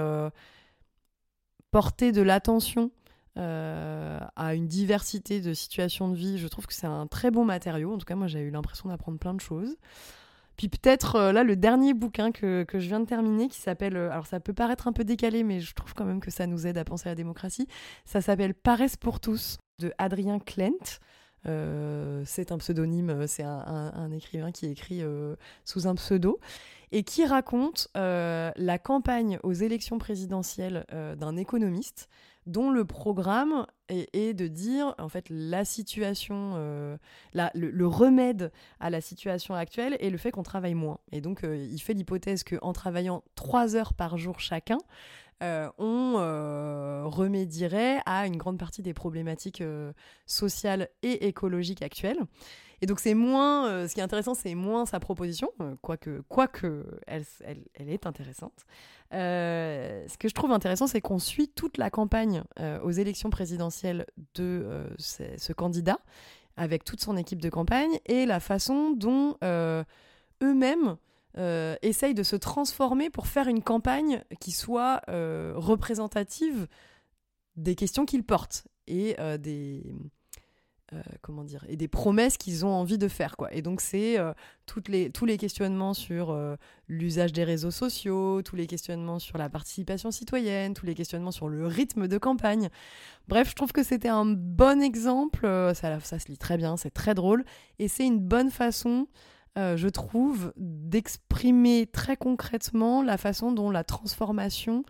[1.71, 2.91] porter de l'attention
[3.35, 7.93] à une diversité de situations de vie, je trouve que c'est un très bon matériau.
[7.93, 9.75] En tout cas, moi j'ai eu l'impression d'apprendre plein de choses.
[10.59, 14.11] Puis peut-être euh, là le dernier bouquin que, je viens de terminer qui s'appelle, euh,
[14.11, 16.67] alors ça peut paraître un peu décalé mais je trouve quand même que ça nous
[16.67, 17.65] aide à penser à la démocratie,
[18.03, 20.99] ça s'appelle Paresse pour tous de Adrien Klent.
[21.47, 25.01] Euh, c'est un pseudonyme, c'est un, écrivain qui écrit
[25.63, 26.41] sous un pseudo
[26.91, 32.09] et qui raconte la campagne aux élections présidentielles d'un économiste
[32.49, 36.97] dont le programme est, de dire en fait la situation, euh,
[37.53, 40.99] le, remède à la situation actuelle est le fait qu'on travaille moins.
[41.11, 44.79] Et donc euh, il fait l'hypothèse qu'en travaillant trois heures par jour chacun,
[45.41, 46.13] euh, on
[47.09, 49.63] remédierait à une grande partie des problématiques
[50.25, 52.19] sociales et écologiques actuelles.
[52.81, 55.51] Et donc c'est moins, ce qui est intéressant, c'est moins sa proposition,
[55.81, 58.65] quoique, quoique elle, elle, est intéressante.
[59.13, 63.29] Euh, ce que je trouve intéressant, c'est qu'on suit toute la campagne euh, aux élections
[63.29, 64.05] présidentielles
[64.35, 65.99] de euh, ce, candidat,
[66.57, 69.37] avec toute son équipe de campagne, et la façon dont
[70.41, 70.97] eux-mêmes
[71.81, 76.67] essayent de se transformer pour faire une campagne qui soit représentative
[77.55, 79.95] des questions qu'ils portent et des
[80.93, 83.53] euh, comment dire et des promesses qu'ils ont envie de faire quoi.
[83.53, 84.33] Et donc c'est euh,
[84.87, 86.55] les tous les questionnements sur euh,
[86.87, 91.47] l'usage des réseaux sociaux tous les questionnements sur la participation citoyenne tous les questionnements sur
[91.47, 92.69] le rythme de campagne.
[93.27, 95.41] Bref je trouve que c'était un bon exemple
[95.75, 97.45] ça ça se lit très bien c'est très drôle
[97.77, 99.07] et c'est une bonne façon
[99.57, 104.83] je trouve d'exprimer très concrètement la façon dont la transformation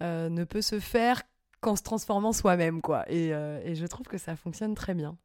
[0.00, 1.22] ne peut se faire
[1.60, 3.10] qu'en se transformant soi-même quoi.
[3.10, 5.16] Et, et je trouve que ça fonctionne très bien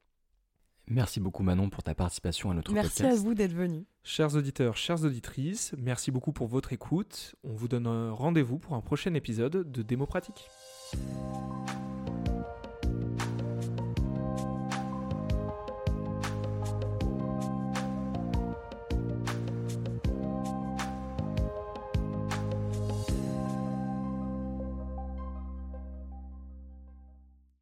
[0.88, 3.01] Merci beaucoup Manon pour ta participation à notre podcast.
[3.01, 3.86] Merci à vous d'être venu.
[4.03, 7.36] Chers auditeurs, chères auditrices, merci beaucoup pour votre écoute.
[7.43, 10.47] On vous donne rendez-vous pour un prochain épisode de Démo Pratique.